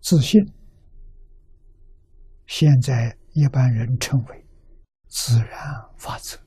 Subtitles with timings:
[0.00, 0.40] 自信，
[2.46, 4.46] 现在一般人称为
[5.08, 5.58] 自然
[5.96, 6.38] 法则。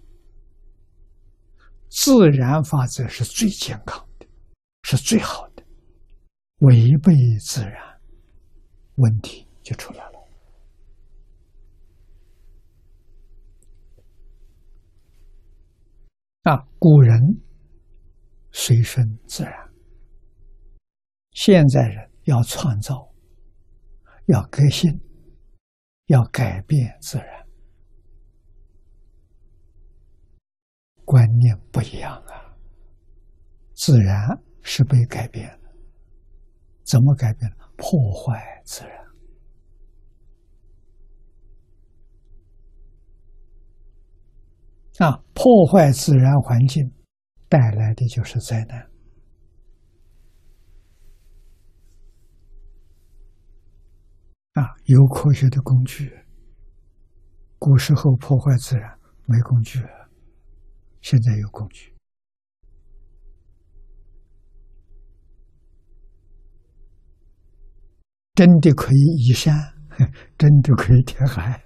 [1.90, 4.26] 自然法则是最健康的，
[4.84, 5.64] 是最好的。
[6.60, 8.00] 违背自然，
[8.96, 10.12] 问题就出来了。
[16.44, 17.22] 啊，古人
[18.52, 19.54] 随顺自然，
[21.32, 23.11] 现在人要创造，
[24.32, 24.90] 要革新，
[26.06, 27.46] 要改变自然，
[31.04, 32.56] 观念不一样啊。
[33.74, 35.74] 自然是被改变了，
[36.84, 37.52] 怎么改变？
[37.76, 39.02] 破坏自然。
[45.00, 46.90] 啊，破坏自然环境
[47.50, 48.91] 带来的就是灾难。
[54.54, 56.12] 啊，有科学的工具，
[57.58, 59.80] 古时候破坏自然没工具，
[61.02, 61.96] 现在有工具，
[68.36, 69.56] 真的可以移山，
[70.38, 71.64] 真的可以填海。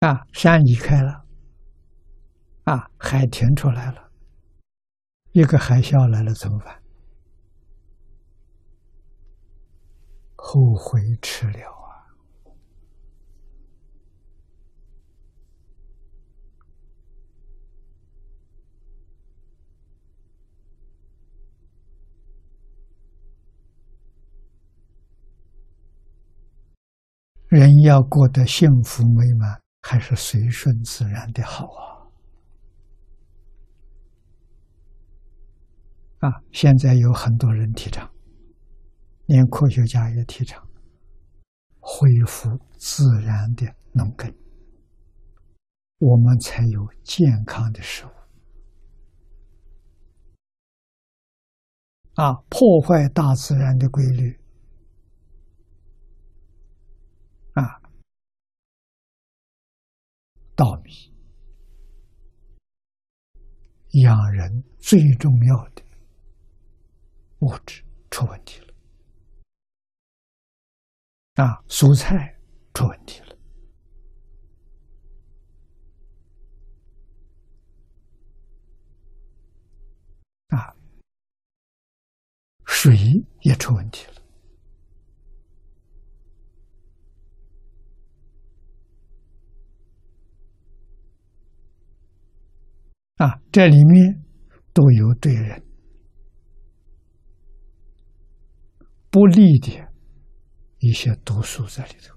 [0.00, 1.24] 啊，山移开了，
[2.64, 4.12] 啊，海填出来了，
[5.32, 6.77] 一个海啸来了怎么办？
[10.50, 12.08] 后悔迟了啊！
[27.48, 29.60] 人要过得幸福美满。
[29.82, 31.66] 还是随顺自然的好
[36.20, 36.28] 啊！
[36.28, 38.10] 啊，现在有很多人提倡，
[39.28, 40.66] 连科学家也提倡
[41.78, 42.48] 恢复
[42.78, 44.34] 自然的农耕，
[45.98, 48.10] 我们才有健康的食物。
[52.14, 54.34] 啊，破坏大自然的规律。
[57.52, 57.82] 啊
[60.56, 60.90] 稻米
[64.02, 65.82] 养人最重要的
[67.40, 68.67] 物质出问题了，
[71.38, 72.36] 啊，蔬菜
[72.74, 73.36] 出问题了，
[80.48, 80.74] 啊，
[82.66, 82.96] 水
[83.42, 84.14] 也出问题了。
[93.18, 94.24] 啊，这里面
[94.74, 95.64] 都有对人
[99.08, 99.87] 不利的
[100.78, 102.16] 一些毒素在里头。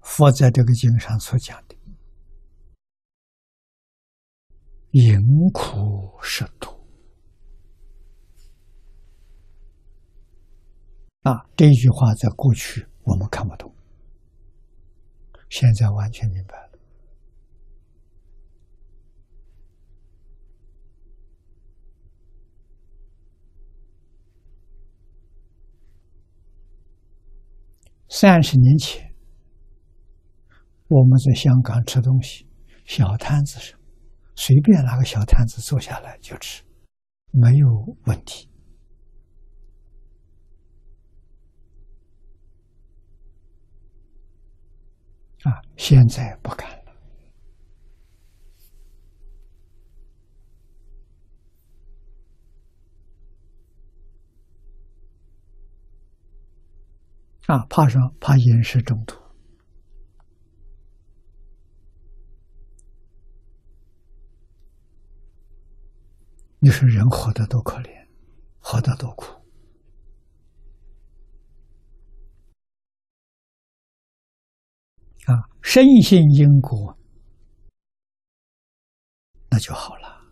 [0.00, 1.74] 佛在这个经上所讲的
[4.92, 5.18] “因
[5.52, 6.70] 苦是毒”，
[11.22, 13.74] 啊，这句话在过去我们看不懂，
[15.48, 16.73] 现在完全明白了。
[28.16, 29.12] 三十年前，
[30.86, 32.46] 我们在香港吃东西，
[32.84, 33.76] 小摊子上，
[34.36, 36.62] 随便拿个小摊子坐下来就吃，
[37.32, 37.68] 没有
[38.04, 38.48] 问题。
[45.42, 46.73] 啊，现在不敢。
[57.46, 58.10] 啊，怕什么？
[58.20, 59.14] 怕饮食中毒。
[66.58, 68.08] 你说人活得多可怜，
[68.58, 69.26] 活得多苦
[75.26, 75.44] 啊！
[75.60, 76.96] 深信因果，
[79.50, 80.24] 那就好了，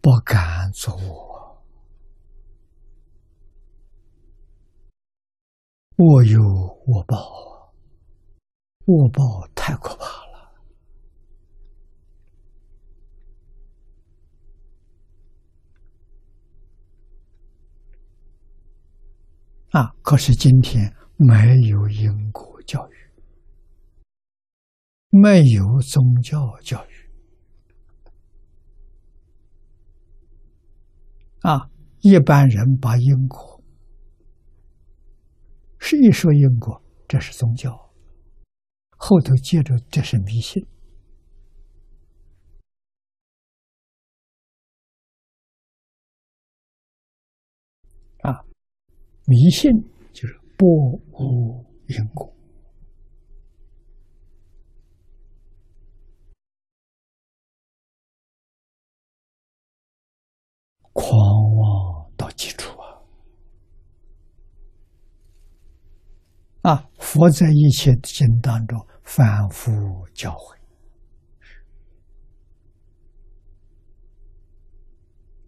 [0.00, 1.29] 不敢做恶。
[6.02, 6.40] 恶有
[6.86, 7.68] 恶报啊！
[8.86, 10.50] 恶报太可怕了。
[19.72, 21.34] 啊，可是今天没
[21.68, 22.94] 有因果教育，
[25.10, 27.10] 没有宗教教育，
[31.42, 31.68] 啊，
[32.00, 33.49] 一般人把因果。
[35.82, 37.90] 是一说因果，这是宗教，
[38.90, 40.64] 后头接着这是迷信。
[48.22, 48.44] 啊，
[49.26, 49.72] 迷信
[50.12, 52.30] 就是不无因果，
[60.92, 61.49] 狂
[67.12, 69.72] 佛在一切经当中反复
[70.14, 70.56] 教诲，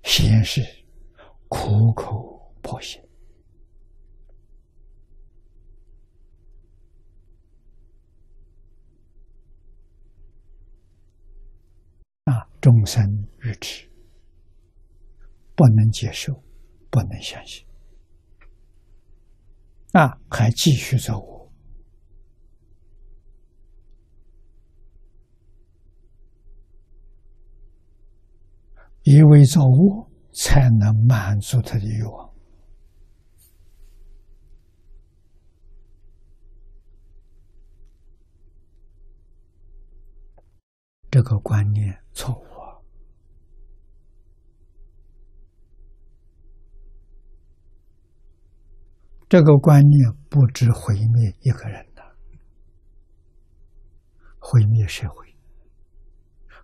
[0.02, 0.60] 先是
[1.46, 2.32] 苦口。
[2.62, 3.00] 婆心
[12.24, 12.48] 啊！
[12.60, 13.04] 众生
[13.40, 13.88] 愚痴，
[15.56, 16.32] 不能接受，
[16.88, 17.64] 不能相信
[19.92, 20.18] 啊！
[20.28, 21.14] 还继续造
[29.02, 32.32] 意味着我才能满足他的欲望。
[41.10, 42.42] 这个观念错误，
[49.28, 52.02] 这个观念不止毁灭一个人的，
[54.38, 55.36] 毁灭社会，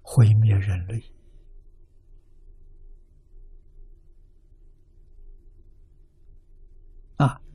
[0.00, 1.17] 毁灭人类。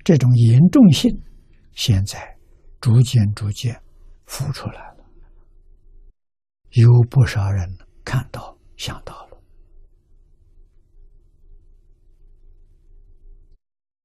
[0.03, 1.09] 这种严重性，
[1.71, 2.38] 现在
[2.81, 3.81] 逐渐逐渐
[4.25, 5.05] 浮出来了。
[6.71, 9.38] 有不少人看到、想到了，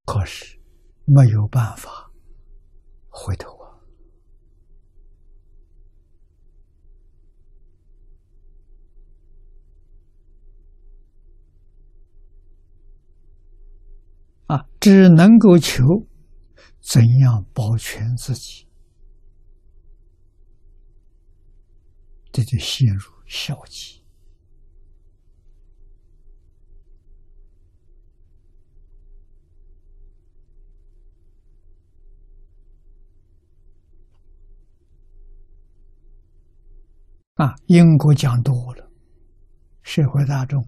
[0.05, 0.57] 可是
[1.05, 2.11] 没有办法
[3.09, 3.58] 回头
[14.49, 14.67] 啊！
[14.81, 15.85] 只能够求
[16.81, 18.67] 怎样保全自己。
[22.33, 24.03] 这就陷入消极
[37.35, 37.55] 啊！
[37.67, 38.91] 因果讲多了，
[39.83, 40.65] 社会大众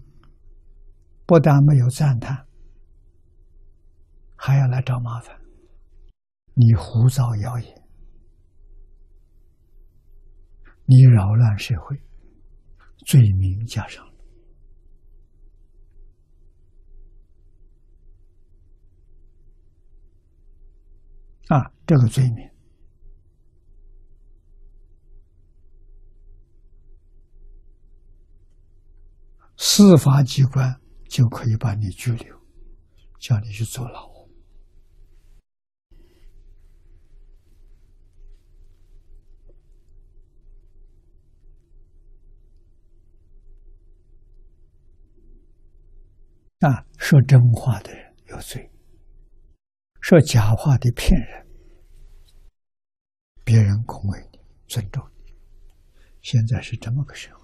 [1.25, 2.45] 不但没有赞叹，
[4.43, 5.39] 还要来找麻烦。
[6.55, 7.81] 你胡造谣言。
[10.85, 11.95] 你扰乱社会，
[13.05, 14.03] 罪名加上
[21.49, 21.71] 啊！
[21.85, 22.49] 这个罪名，
[29.55, 32.35] 司法机关就可以把你拘留，
[33.19, 34.10] 叫你去坐牢。
[47.11, 48.71] 说真话的人有罪，
[49.99, 51.45] 说假话的骗人，
[53.43, 55.33] 别人恭维你、尊重你，
[56.21, 57.40] 现在是这么个社会。